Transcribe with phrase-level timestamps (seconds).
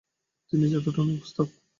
[0.53, 1.47] তিনি যাদু-টোনায় উস্তাদ।